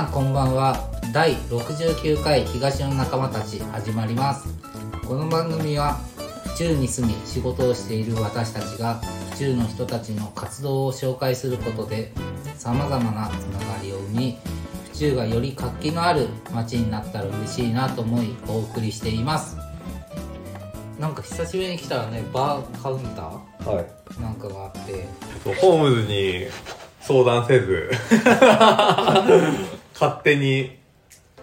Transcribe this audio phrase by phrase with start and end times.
[0.00, 0.88] さんこんばんは。
[1.12, 4.48] 第69回東の仲間たち始まります。
[5.06, 5.98] この番組は
[6.54, 8.94] 府中に住み仕事をしている私たちが
[9.32, 12.12] 府中の人たちの活動を紹介することで
[12.56, 14.38] さまざまなつながりを生み
[14.92, 19.58] 府中がより活気のある街になったら嬉しいなと思いお送りしています。
[20.98, 23.22] なんか久しぶりに来たらねバーカウンタ
[23.70, 24.12] はい。
[24.14, 25.06] ーなんかがあって。
[25.60, 26.46] ホームズに
[27.02, 27.90] 相談せず
[30.00, 30.78] 勝手に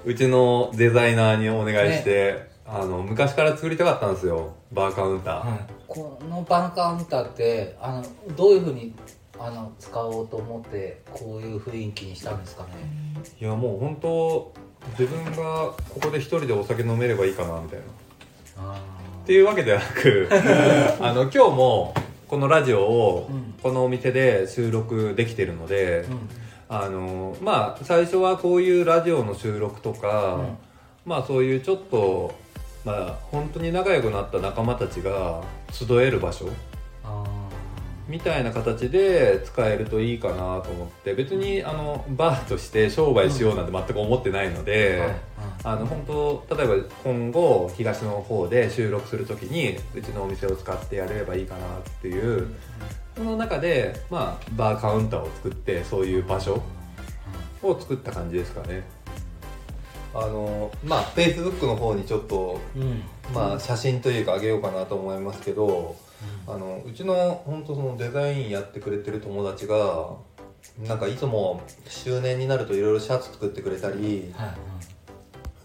[0.04, 4.56] うちのデザイナーにお願いして、あの昔から作りたかったんですよ。
[4.72, 8.96] バーカウンター、はい、このバーカウンターってあのどういうふうに
[9.38, 12.70] あの使おうと思ってこういう雰囲気にしたんですかね？
[13.40, 14.52] いやもう本当
[14.98, 17.86] 自分がここで一人でお酒飲めればいいかなみたいな。
[18.58, 18.82] あ
[19.24, 20.30] っていうわけではなく
[21.00, 21.94] あの今日も
[22.28, 23.54] このラジオをうん。
[23.62, 30.58] このお店で収録できてるので、ーうんあのまあ最初はこういうラジオの収録とか、うん。
[31.08, 32.36] まあそういうちょっと
[32.84, 36.50] まあ本当に仲良くなった仲間たちが集える場所
[37.06, 37.24] あ
[38.10, 45.16] みたいな形で使えるといいかなと思って別にあのバーとして商売しようなんて全く思ってないのーで、はい
[45.64, 46.04] あの本
[46.48, 52.48] 当例えば今後東の方で収録する時にうちのお店を使ってやれればいいかなっていう
[53.18, 56.62] その中でまあバーカウンターを作ってそういう場所
[57.62, 58.84] を作った感じですかね。
[60.14, 62.82] あのまあ Facebook の方にちょっとうん。
[62.84, 65.96] うんまあ写真というかあげようかなと思いますけど
[66.48, 70.12] あのうちの本当そのデザインやってくれてる友達が
[70.88, 74.50] なんかいつも周年になるといろいろシャツ作ってくれたりはい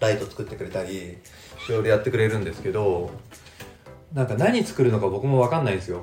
[0.01, 1.17] ライト作ってくれたりい
[1.69, 3.13] ろいろやってくれるんですけど
[4.13, 6.03] なんか何作るのか僕も分かんないんですよ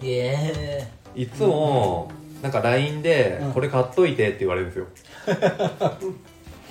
[0.00, 2.10] うんイエいつも
[2.42, 4.86] なんか LINE でうん「これ買っといて」って言われるんですよ。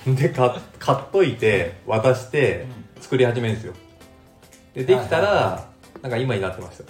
[0.06, 2.66] でか買っといて渡して
[3.00, 3.74] 作り始めるんですよ。
[4.74, 5.68] でできたはいはいら
[6.02, 6.84] なんか今になってました。
[6.84, 6.86] っ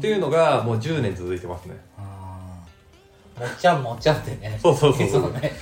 [0.00, 1.76] ていうのがもう10年続いてますね。
[1.98, 3.40] ーあー。
[3.40, 4.58] もっちゃんもっちゃんってね。
[4.60, 5.22] そうそうそうそう。
[5.22, 5.52] そうね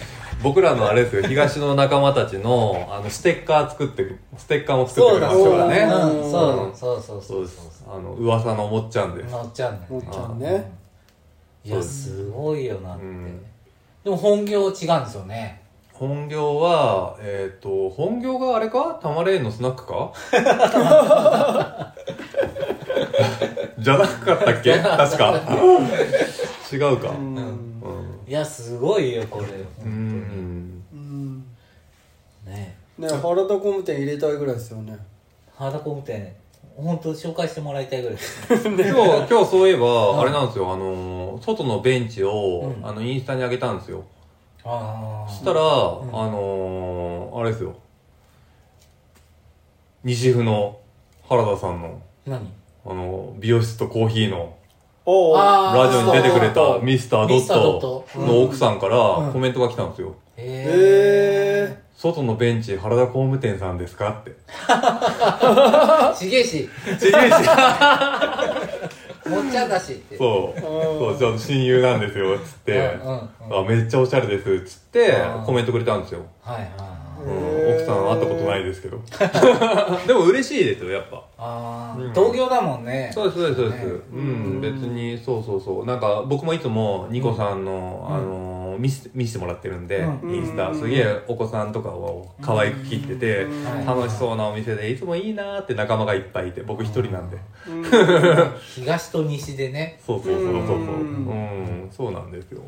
[0.42, 5.80] 僕らのあれですよ東の仲間たちの あのステッカー作ってステッカーも作ってくれましたからね。
[5.80, 6.30] うん。
[6.30, 10.72] そううんそうそうそそううですあの噂のもっちゃんですもっちゃんねもっちゃんね
[11.64, 13.44] いやすごいよなって、うん
[14.02, 15.60] でも本業違うんですよね
[15.92, 20.10] 本業はえっ、と本業があれかタマレーンのスナックか
[23.78, 25.34] じゃなかったっけ確か
[26.72, 27.69] 違うかうんうん
[28.30, 29.46] いやすごいよこれ
[29.84, 30.84] うん。
[30.92, 31.44] うん。
[32.46, 34.96] ねね原田工務店入れたいぐらいですよね。
[35.56, 36.32] 原田工務店
[36.76, 38.46] 本当紹介してもらいたいぐらいです。
[38.70, 40.72] 今日今日そういえばあれなんですよ。
[40.72, 42.86] あの外のベンチを、うん。
[42.86, 44.04] あのインスタに上げたんですよ。
[44.62, 47.74] あそしたら、あのーあれですよ。
[50.04, 50.78] 西府の
[51.28, 52.00] 原田さんの。
[52.24, 52.48] 何？
[52.86, 54.54] あの美容室とコーヒーの
[55.12, 60.14] おあーラジオに出てくれたミスタードミスタードッットトの奥さんからうんコメントが来たんですよ。
[60.36, 60.46] へへ
[61.72, 64.30] え外のベンチ原田工務店さんですかって。
[64.30, 67.34] えちげえしちげえし。
[69.28, 70.60] もっちゃんだしってそう。
[70.60, 72.98] そう、ちょっと親友なんですよ、つって。
[73.04, 75.12] うんうんうんあめっちゃおしゃれです、つって
[75.44, 76.20] コメントくれたんですよ。
[76.42, 78.98] はいは奥さん会ったことないですけど。
[80.06, 81.16] でも嬉しいですよ、やっぱ。
[81.38, 82.12] ああ、うん。
[82.12, 83.10] 同業だもんね。
[83.12, 83.84] そうです、そうです、そうです。
[83.84, 83.92] ね。
[84.12, 85.86] うん、別に、そうそうそう。
[85.86, 88.14] なんか、僕もいつも、ニコさんの、うん。
[88.14, 90.34] あのー、見せ、見せてもらってるんで、うん。
[90.34, 97.38] インスタ、すげえお子さんとかを可愛く切ってて、はい楽しそうなお店で、いつもいいなーって仲間がいっぱいいて、僕一人なんで。
[98.74, 99.98] 東と西でね。
[100.04, 100.76] そうそうそうそうそう。
[100.76, 100.82] うん。
[100.82, 101.32] う
[101.86, 102.60] ん、そうなんですよ。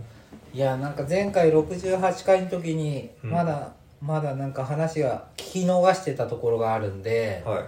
[0.54, 3.30] いやなんか前回68回の時にうん。
[3.30, 7.64] まだ、まだなんか話が聞き逃してたところがあるんで、はい。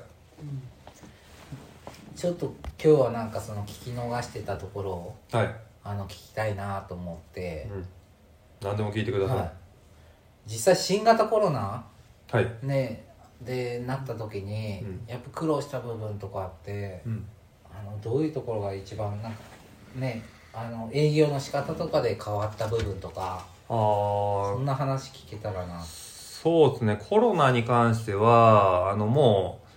[2.17, 5.55] ちょっと今日はなんかその聞き逃してたところをはい。
[5.85, 7.87] あの聞きたいなと思って、うん。
[8.63, 9.37] 何でも聞いてください。
[9.39, 9.53] はい、
[10.47, 11.85] 実際新型コロナ
[12.31, 12.49] はい。
[12.63, 13.07] ね
[13.41, 17.25] でなった時に、うんやっぱ苦労した部分とかあって、うん。
[17.71, 19.39] あのどういうところが一番なんか
[19.97, 25.81] ねあの営業の仕方とかで変わった部分とかそんな話聞けたらな
[26.45, 29.69] そうですね、コロナに関しては、あのもう、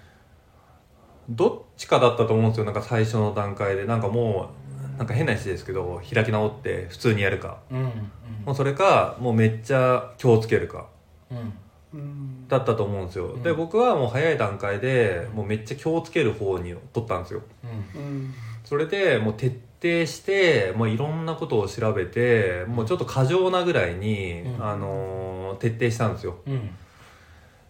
[1.30, 3.86] どっちかだったと思うんですよ、なんか最初の段階で。
[3.86, 4.50] なんかも
[4.96, 7.60] う、なんか変な話ですけど、開き直って普通にやるか。
[7.72, 8.12] うんうん
[8.46, 10.88] もうそれか、もうめっちゃ気をつけるか。
[11.32, 11.54] うん
[11.94, 13.28] うんだったと思うんですよ。
[13.28, 17.44] うんで、僕はもう早い段階で、もうめっちゃ気をつける方に取ったんですよ。
[17.96, 18.34] うんうん
[18.66, 24.66] それでもう徹底してもういろんなことを調べてもうちょっと過剰なぐらいに、うん。
[24.66, 26.38] あのー徹底したんですよ。
[26.46, 26.70] うん。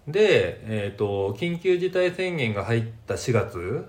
[0.08, 3.86] で、えー、と緊急事態宣言が入った4月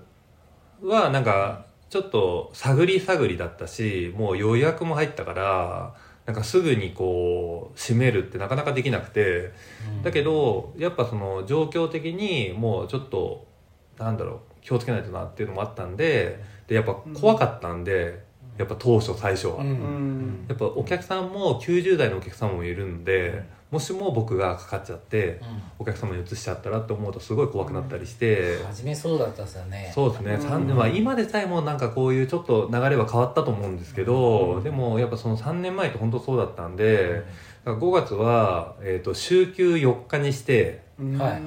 [0.83, 5.95] はなんかちょっと探り探りだったしもう予約も入ったから
[6.25, 9.51] なんかすぐにこう閉めるってなかなかできなくて
[10.03, 13.47] だけどやっぱその状況的にもうちょっと
[13.97, 18.23] なんだろう気をつけないとなっていうのもあったんででやっぱ怖かったんで、
[18.59, 19.67] やっぱ当初最初は、うん。
[19.67, 20.45] うん。
[20.47, 25.39] やっぱお客さんも90代のお客さんもいるんでもしも僕がかかっちゃって
[25.77, 29.91] お客様に移しちゃったらって思うとすごい怖くなったりして、初めそうだったですよね。
[29.95, 30.41] そうですね、うん。
[30.41, 34.63] 三年まあ、今でさえもなんかこういうちょっと流れは変わったと思うんですけど、うん。
[34.63, 37.23] でもやっぱその3年前って本当そうだったんで、
[37.65, 41.41] だから5月は、えー、と週休4日にして、はい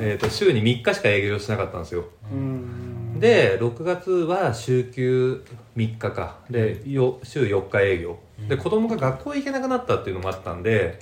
[0.00, 2.04] えー、と週に3日しか営業しなかったんですよ。
[2.32, 2.79] うん
[3.20, 5.44] で6月は週休
[5.76, 6.38] 3日か。
[6.48, 8.18] でよ週4日営業。
[8.48, 10.98] で子供が学校行けなくなったっていうのもあったんで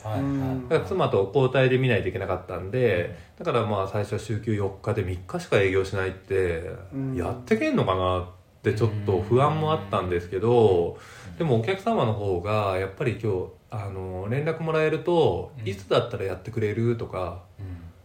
[0.68, 7.14] だから妻と交代で見ないといけなかったんでだからまあ最初は週休4日で3日しか営業しないってうん。
[7.14, 8.26] やってけんのかなっ
[8.64, 10.98] てちょっと不安もあったんですけど
[11.38, 15.68] でもお客様の方がやっぱり今日あの連絡もらえるとうん。
[15.68, 17.42] いつだったらやってくれるとか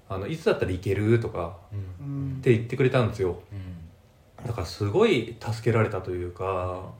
[0.09, 1.79] あのいつだったら行けるとかうん。
[1.79, 2.37] うん。
[2.37, 3.39] って言ってくれたんですよ。
[3.51, 3.72] うん
[4.45, 6.91] だからすごい助けられたというか、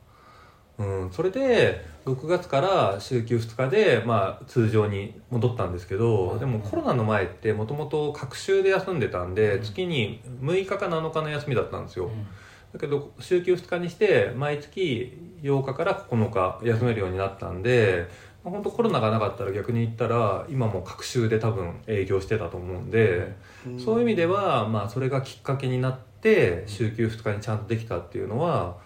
[0.78, 12.10] うん、それで6月から週休2日で、まあ、通常に戻ったんですけど、でもコロナの前ってもともと隔週で休んでたんで、月に6日か7日の休みだったんですよ、
[12.74, 18.08] だけど週休2日にして毎月8日から9日休めるようになったんで、
[18.44, 23.36] まあ、本当コロナがなかったら逆に言ったら今も隔週で多分営業してたと思うんで、
[23.78, 26.13] そういう意味では、まあ、それがきっかけになって
[26.68, 28.78] 週休2日にちゃんとできたっていうのは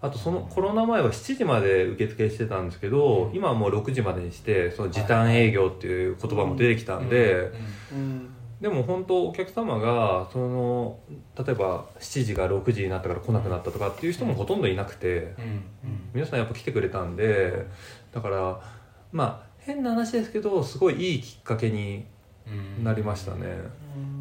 [0.00, 7.52] あとそのコロナ前は7時まで受付してたんですけど今はもう6時までにしてその時短営業っていう言葉も出てきたんで、
[7.92, 8.34] うん。
[8.60, 11.00] でも本当お客様がその
[11.36, 15.34] 例えば7時が6時になったから来なくなったとかっていう人もほとんどいなくて
[16.14, 17.66] 皆さんやっぱ来てくれたんで
[18.12, 18.60] だから
[19.10, 22.04] まあ変な話ですけどすごいいいきっかけにうん
[22.82, 23.46] なりましたね。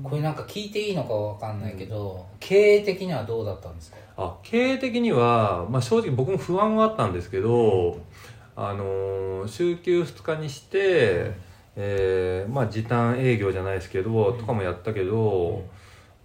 [0.04, 3.98] これなんか聞いていいのかわかんないけど経営的にはどうだったんですか？
[4.18, 8.00] あ経営的には、まあ、正直僕も不安はあったんですけど、
[8.56, 11.32] あのー週休2日にして、
[11.76, 15.64] えーまあ、時短営業じゃないですけど、とかもやったけど、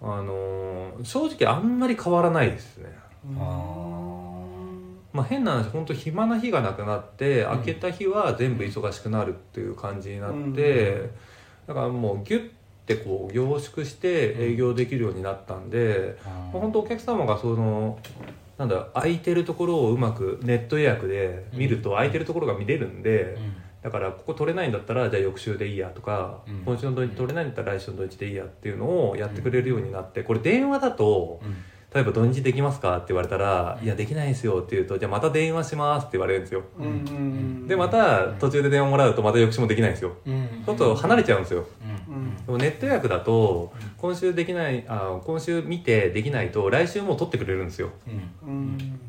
[0.03, 2.91] あのー正直あんまり変わらないですね。
[3.39, 4.43] あ
[5.13, 7.47] まあ、変な話本当暇な日がなくなってん。
[7.47, 11.11] 開けた日は全部忙しくなるっていう感じになって、うん
[11.67, 12.51] だからもうギュッ
[12.87, 17.99] てこう凝縮して営業できるようになったんで、あまあ本当お客様がその
[18.59, 23.37] なんだ空いてるところをうまくネット予約で見ると空いてるところが見れるんで、
[23.83, 26.63] だからここ取れないんだったらじゃあ翌週でいいやとか、うん。
[26.65, 31.57] 今週の土日取れないんだったら来週の土日でいいやっていうのをやってくれるようになってこれ電話だとうん
[31.95, 32.97] 例えば土日できますか？
[32.97, 36.63] って言われたら「うんいやできないんですよ」って言うと「じゃあまた電話します」って言われるんですよ。
[36.79, 40.13] うんうんでまた途中で電話もらうとまた翌週もできないんですよ。
[40.27, 40.49] うん。
[40.65, 41.65] ちょっと離れちゃうんですよ。
[42.09, 42.15] うん。
[42.15, 42.37] うん。
[42.37, 47.91] でもネット予約だと今週できないあ今週見てできないと来週もう取ってくれるんですよ。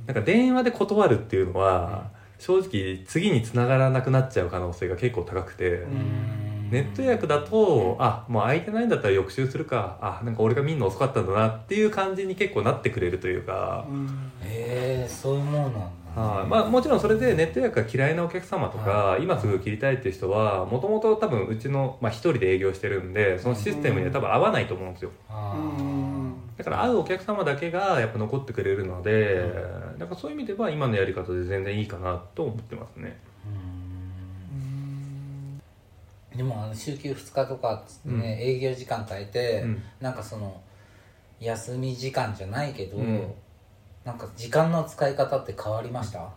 [0.05, 9.97] なんか電話で断るっていうのは正直次に繋がらなくなっちゃう可能性が結構高くて、うんネット予約だとあもう空いてないんだったら翌週するか。
[10.01, 13.85] あなんか俺が見るの遅かったんだなっていう感じに結構なってくれるというか、
[14.43, 15.79] へえそういうものなんだ。
[16.17, 16.47] はい。
[16.47, 19.23] まあ、もちろんそれでネット予約が嫌いなお客様とか、はい。
[19.23, 25.11] 今すぐ切りたいっていう人はもともと多分うちの、まあ、一人で営業してるんでそのシステムには多分合わないと思うんですよ。
[25.29, 26.33] あうん。
[26.57, 29.43] だから会うお客様だけがやっぱ残ってくれるので、
[29.99, 33.19] なんかそういう意味では今のやり方で全然いいかなと思ってますね
[36.37, 39.83] でもあの週休2日とかっつってね、営業時間変えて、うん。
[39.99, 40.61] なんかその
[41.39, 43.33] 休み時間じゃないけど、うん。
[44.05, 46.29] なんか時間の使い方って変わりました？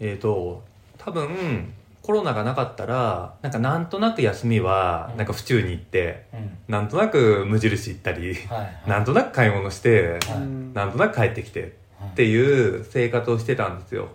[0.00, 0.62] えー、と
[0.98, 6.58] 多分コロナがなかったらなんかなんとなく休みはなんか府中に行って、うん。
[6.68, 8.88] なんとなく無印行ったり、はいはい。
[8.88, 10.74] なんとなく買い物して、はい。
[10.74, 12.08] なんとなく帰ってきてはい。
[12.10, 14.08] っていう生活をしてたんですよ。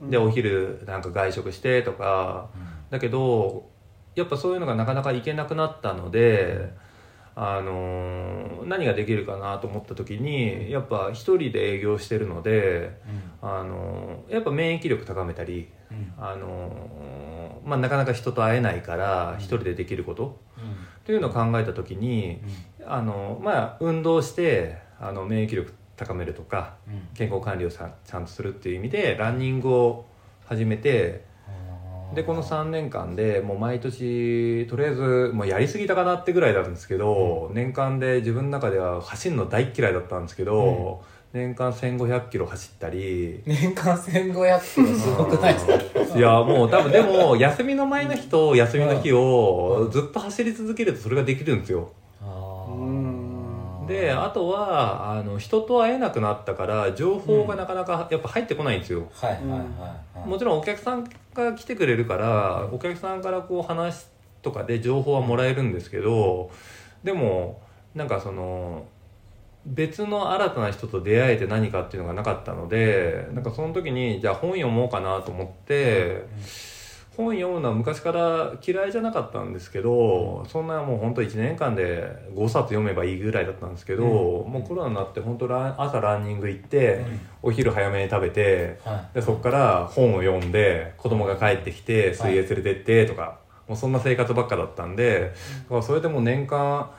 [0.00, 0.10] うん。
[0.10, 2.48] でお昼なんか外食してとか
[2.90, 3.66] だけど
[4.18, 6.72] やっぱそういうのがなかなか行けなくなったので、
[7.36, 13.00] あのー何ができるかなと思った時にやっぱ一人で営業してるので、
[13.40, 16.12] あのーやっぱ免疫力高めたり、うん。
[16.18, 20.40] あのーまあ、なかなか人と会えないから一人でできること。
[20.58, 22.40] っていうのを考えた時に、
[22.84, 27.08] あのまあ、運動してあの免疫力高めるとかうん。
[27.14, 30.06] 健康管理をさちゃんとするっていう意味でランニングを
[30.44, 31.27] 始めて
[32.14, 43.42] でこの3年間でもう毎年とりあえずもうやりすぎたかなってぐらいなんですけど、年間で自分の中では走るの大っ嫌いだったんですけど、年間1500キロ走ったり。
[43.44, 46.18] 年間1500キロすごくないですか？
[46.18, 51.92] いやもう多分でも休みの前の日と休みの日をずっと走り続けるとそれができるんですよ
[53.88, 60.28] であとはあの人と会えなくなったから情報がなかなかやっぱ入ってこないんですよ、はいはいはいはい。
[60.28, 64.06] もちろんお客さんが来てくれるからお客さんからこう話
[64.42, 66.50] とかで情報はもらえるんですけど
[67.02, 67.62] でも
[67.94, 68.86] なんかその
[69.66, 76.24] 別の新たな人と出会えて何かっていうのがなかったのでなんかその時にじゃあ本読もうかなと思って
[77.18, 87.04] 本読むのは昔から嫌いじゃなかったんですけどそんなもう本当1年間で5冊読めばいいぐらいだったんですけどもうコロナになって本当ラン朝ランニング行って
[87.42, 89.14] お昼早めに食べてはい。
[89.16, 95.32] でそこから本を読んで子供が帰ってきて水泳連れてってとか、もうそんな生活ばっかだったんで、
[95.64, 96.90] だからそれでもう年間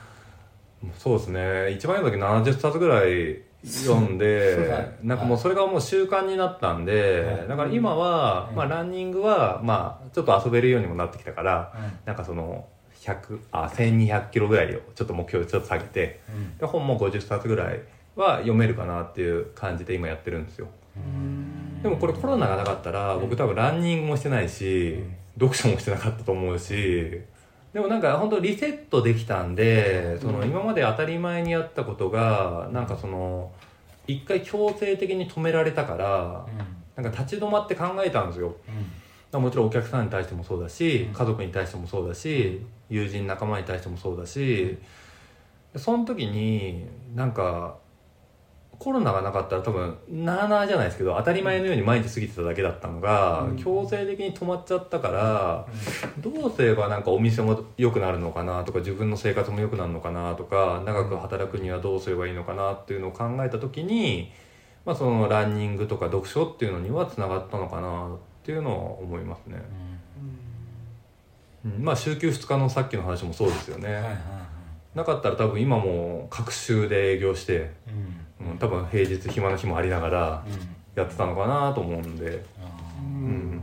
[0.97, 7.47] そうですね一番読んだ時70冊ぐらい読んで、はいなんかもうそれがもう習慣になったんで、はい。
[7.47, 8.55] だから今は、うん。
[8.55, 11.99] まあ、ランニングは、まあ、ちょっと遊べるようにもなってきたから、うん。
[12.05, 12.67] なんかその
[13.01, 16.57] 100あ1200キロぐらいをちょっと目標ちょっと下げてうん。
[16.57, 17.81] で本も50冊ぐらい
[18.15, 20.67] は読めるかなっていう感じで今やってるんですよ。
[21.81, 25.01] でもこれコロナがなかったら僕多分ランニングもしてないし
[25.35, 27.21] 読書もしてなかったと思うし
[27.73, 33.51] でもなんか本当リセットできたんでその今まで当たり前にやったことがなんかその
[34.07, 36.47] 一回強制的に止められたから
[36.95, 38.55] なんか立ち止まって考えたんですよ。
[39.31, 41.13] もちろんお客さんに対してもそうだしうん。
[41.13, 44.79] 家族に対してもそうだし友人仲間に対してもそうだし
[45.75, 47.75] その時になんか
[48.79, 53.57] コロナがなかったら多分なあなあじゃないですけど当たり前のように毎日過ぎてただけだったのが、うん。
[53.57, 55.67] 強制的に止まっちゃったから、
[56.17, 64.31] どうすればなんかお店も良くなるのかなとか自分の生活も良くなるのかなとか長く働くにはどうすればいいのかなっていうのを考えた時に、
[64.85, 69.57] まあ、そのランニングとか読書っていうのにはつながったのかなっていうのは思いますね、
[71.65, 71.83] うん。
[71.83, 74.17] まあ週休2日のさっきの話もそうですよね、はいはいはい。
[74.95, 78.08] なかったら多分今も各週で営業して、うん
[78.39, 80.79] うん、多分平日暇な日もありながらうん。
[80.95, 82.43] やってたのかなと思うんで。
[82.61, 83.61] あん。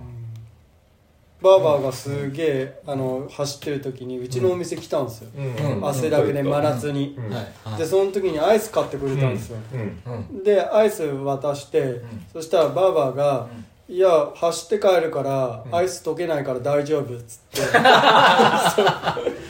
[1.42, 5.86] バーバーがすげえあの走ってる時にうちのお店来たんですよ、うん。
[5.86, 7.24] 汗だくで真夏に、うん。
[7.26, 7.78] ーはいはい。
[7.78, 10.02] でその時にアイス買ってくれたんですよ、うん。
[10.12, 10.44] うん。
[10.44, 12.00] でアイス渡して、
[12.32, 13.48] そしたらバーバーが
[13.88, 17.60] 「いや走って帰るから、アイス溶けないから大丈夫」っつって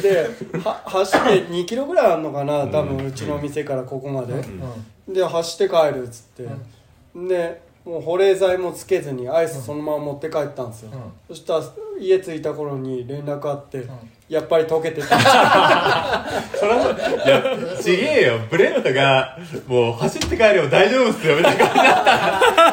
[0.00, 0.28] で
[0.64, 4.34] は走って2キロぐらいあるのかな多分うちの店からここまで、
[5.08, 6.48] で走って帰るっつって、
[7.14, 10.90] でもう保冷剤もつけずにアイスそのまま持って帰ったんですよ、
[11.28, 11.64] そしたら
[11.98, 13.86] 家着いた頃に連絡あって、
[14.30, 15.18] やっぱり溶けてた。
[16.54, 18.38] それはいやちげえよ。
[18.48, 21.36] ブレッドがもう走って帰れば大丈夫っすよ。
[21.36, 22.12] みたいな感じだった。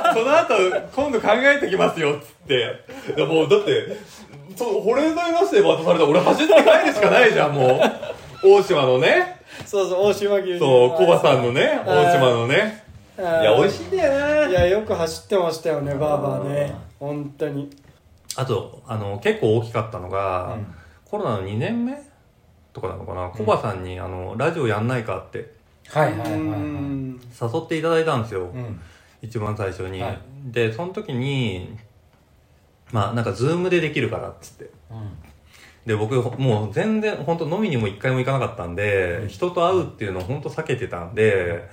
[0.09, 0.55] らその後
[0.95, 2.75] 今度考えてきますよっつって。
[3.17, 3.97] いやもうだって
[4.55, 7.79] そう保冷剤なしで渡されたら俺走って帰るしかないじゃんもう。
[8.43, 9.41] 大島のね。
[9.65, 12.83] そうそう大島牛そうコバさんのねはい大島のね。
[13.17, 14.49] いや美味しいんだよな。
[14.49, 16.75] いやよく走ってましたよねバーバーね。
[16.99, 17.69] 本当に。
[18.35, 20.75] あとあの結構大きかったのが、うん。
[21.05, 21.97] コロナの2年目？
[22.73, 25.51] とかなのかな、コバさんにあのラジオやんないかって。
[25.89, 26.39] はいはいはいはい。
[26.39, 27.19] うん。
[27.41, 28.79] 誘っていただいたんですよ、うん。
[29.23, 30.19] 一番最初に、はい。
[30.45, 31.75] でその時に
[32.91, 34.69] まあなんか Zoomでできるからっつって。
[35.85, 41.69] で僕もう全然本当飲みにも一回も行かなかったんで、人と会うっていうのを本当避けてたんで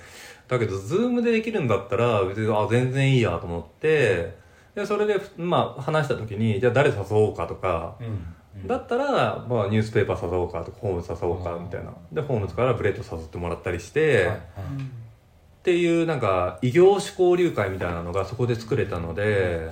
[0.46, 4.36] だけど Zoomでできるんだったら別にあ全然いいやと思って
[4.76, 8.34] でそれでまあ話した時にじゃあ誰誘おうかとか、うん
[8.66, 11.92] だったら、まあ、ニュースペーパー誘おうかとかホームズ誘おうかみたいな。
[12.12, 19.70] でホームズからブレッド誘ってもらったりして、っていうなんか異業種交流会みたいなのがそこで作れたので、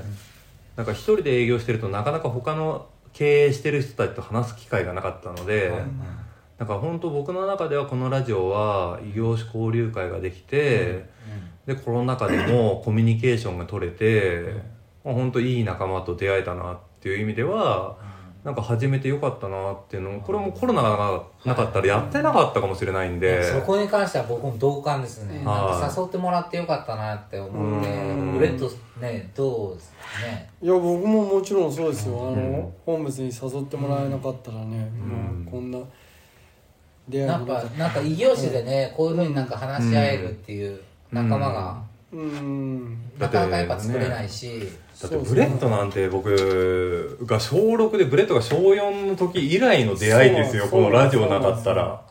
[0.77, 5.83] なんか一人で営業してるとなかなか他の経営してる人たちと話す機会がなかったので、はい
[6.63, 11.07] なんか本当僕の中ではこのラジオは異業種交流会ができて、
[11.67, 14.63] でコロナ禍でもコミュニケーションが取れて、
[15.05, 17.97] まあ、本当いい仲間と出会えたなっていう意味では、
[18.45, 28.33] なんか始めてよかったなっていうのこれもコロナがなかったらやってなかったかもしれないんで、そこに関しては僕も同感ですね、うんなんか誘ってもらってよかったなって思ってうん。
[28.39, 28.69] ブレッド
[29.01, 29.97] ねどうですか
[30.27, 30.51] ね？
[30.61, 32.19] いや僕ももちろんそうですよ。
[32.19, 32.73] あの、うん。
[32.85, 35.45] ホームズに誘ってもらえなかったらね、ん。
[35.45, 35.79] もうこんな
[37.09, 40.81] 出会いなんかなんか異業種でねこういうふうになんか話し合えるっていう
[41.13, 41.81] 仲間が
[42.13, 42.99] うん。
[43.19, 44.69] なかなかやっぱ作れないし、
[45.01, 52.03] だってブレッドなんて僕が小6でブレッドが小4の時以来の出会いですよこのラジオなかったら。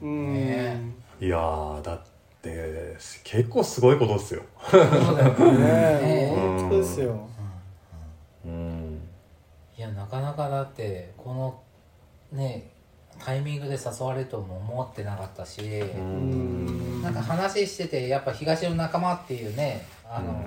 [0.00, 0.80] うん、ね
[1.20, 2.00] いやーだっ
[2.42, 4.42] て結構すごいことですよ。
[4.70, 6.32] そうだよね。
[6.34, 7.28] 本当ですよ。
[8.44, 9.00] うん。
[9.76, 11.60] いやなかなかだってこの
[12.32, 12.70] ね
[13.18, 17.02] タイミングで誘われるとも思ってなかったし、うん。
[17.02, 20.44] なんか話しててやっぱ東の仲間っていうねあの、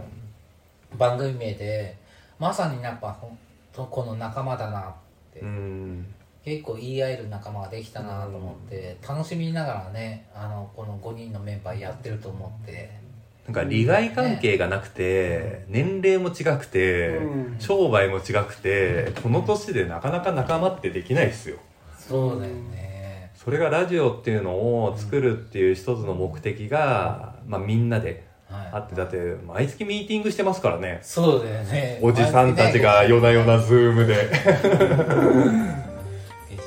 [0.98, 1.98] 番組名で
[2.40, 3.38] まさにやっぱほん
[3.74, 4.94] とこの仲間だなっ
[5.34, 6.06] て、うん。
[6.44, 13.00] 結構言い合える仲間ができたなと思って、楽しみながらねあのこの5人のメンバーやってると思って。
[13.46, 17.56] なんか利害関係がなくて、年齢も違くて、うん。
[17.60, 21.58] 商売も違くてこの年でなかなか仲間ってできないですよ。
[21.98, 23.32] そうだよね。
[23.36, 28.84] それがラジオっていうのを作るっていう一つの目的が、まあ、みんなであはい。
[28.84, 31.00] ってだって毎月ミーティングしてますからね。
[31.02, 32.00] そうだよね。
[32.02, 34.30] おじさんたちが夜な夜なズームで。
[34.30, 34.56] 月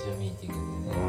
[0.09, 1.00] 曜ミーティングでね。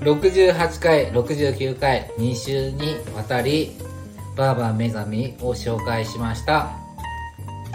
[0.00, 0.54] いやー。
[0.56, 3.76] 68回69回2週にわたり
[4.36, 6.80] バーバー目覚みを紹介しました。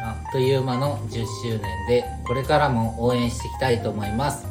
[0.05, 4.45] あっという間の10周年でこれからも応援していきたいと思います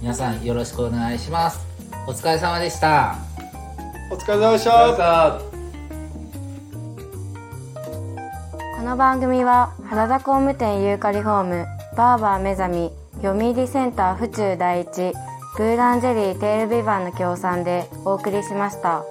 [0.00, 1.64] 皆さんよろしくお願いします
[2.08, 3.33] お疲れ様でした
[4.10, 5.40] お疲れ様でした
[8.76, 12.90] この番組は原田工務店ユーカリホームバーバー目覚み
[13.22, 15.12] 読売センター府中第一
[15.56, 19.04] ブーランジェリーテールビバンの協賛でお送りしました。